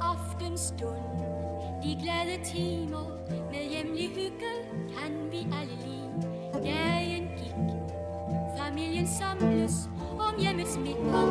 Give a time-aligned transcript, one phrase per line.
[0.00, 0.96] aftenstund.
[1.82, 3.06] De glade timer
[3.50, 4.52] med hjemlig hygge
[4.96, 6.28] Kan vi alle lide.
[6.52, 7.54] Dagen gik.
[8.58, 9.88] Familien samles
[10.18, 11.29] om hjemmets midtpunkt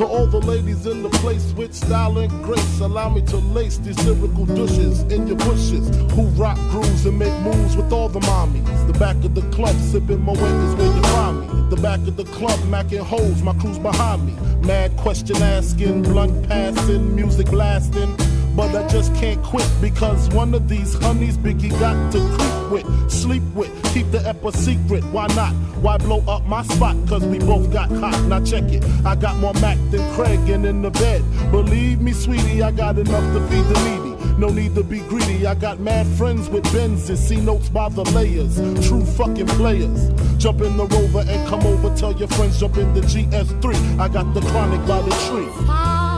[0.00, 3.76] To all the ladies in the place with style and grace, allow me to lace
[3.76, 5.94] these lyrical douches in your bushes.
[6.12, 8.86] Who rock grooves and make moves with all the mommies.
[8.86, 11.68] The back of the club, sipping Moët is where you find me.
[11.68, 14.32] The back of the club, macking holes, my crew's behind me.
[14.66, 18.16] Mad question asking, blunt passing, music blasting.
[18.56, 23.10] But I just can't quit because one of these honeys Biggie got to creep with,
[23.10, 23.70] sleep with,
[24.32, 25.04] keep a secret.
[25.12, 25.52] Why not?
[25.82, 26.96] Why blow up my spot?
[27.08, 28.22] Cause we both got hot.
[28.28, 28.84] Now check it.
[29.04, 31.22] I got more Mac than Craig and in the bed.
[31.50, 34.38] Believe me, sweetie, I got enough to feed the needy.
[34.38, 35.46] No need to be greedy.
[35.46, 37.18] I got mad friends with Benzes.
[37.18, 38.56] See notes by the layers.
[38.86, 40.08] True fucking players.
[40.38, 41.94] Jump in the rover and come over.
[41.96, 44.00] Tell your friends jump in the GS3.
[44.00, 46.09] I got the chronic by the tree.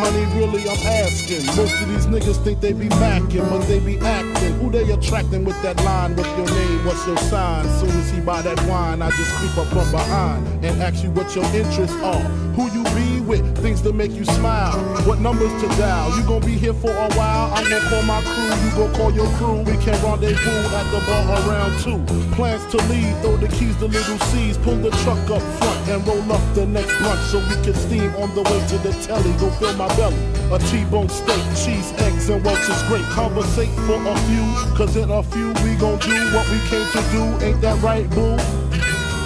[0.00, 1.44] Honey, really, I'm asking.
[1.56, 4.54] Most of these niggas think they be macking, but they be acting.
[4.60, 6.16] Who they attracting with that line?
[6.16, 6.84] What's your name?
[6.86, 7.68] What's your sign?
[7.78, 11.10] Soon as he buy that wine, I just creep up from behind and ask you
[11.10, 12.24] what your interests are.
[12.56, 13.59] Who you be with?
[13.80, 14.78] Things make you smile.
[15.06, 16.14] What numbers to dial?
[16.16, 17.52] You gonna be here for a while?
[17.54, 18.52] I'm gonna call my crew.
[18.64, 19.58] You gonna call your crew.
[19.60, 21.98] We can rendezvous at the bar around two.
[22.34, 24.58] Plans to leave, throw the keys to Lil' Cease.
[24.58, 28.14] Pull the truck up front and roll up the next blunt so we can steam
[28.16, 29.32] on the way to the telly.
[29.40, 30.16] Go fill my belly.
[30.52, 33.04] A T-bone steak, cheese, eggs, and Welch's grape.
[33.16, 37.02] Conversate for a few, cause in a few we gon' do what we came to
[37.12, 37.22] do.
[37.46, 38.36] Ain't that right, boo?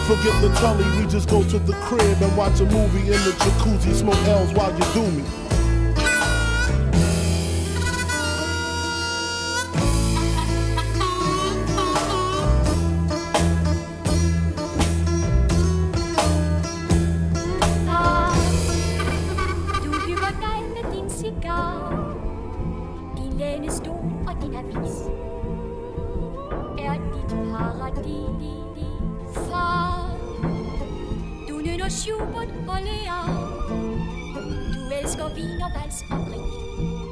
[0.07, 3.33] Forget the telly, we just go to the crib and watch a movie in the
[3.39, 5.25] jacuzzi, smoke L's while you do me.
[23.17, 23.41] Din
[26.79, 28.64] Er dit paradis
[31.85, 33.27] og Schubert og Lear
[34.75, 37.04] Du elsker vin og vals og krig.